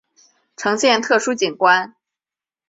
[0.57, 1.95] 呈现特殊景观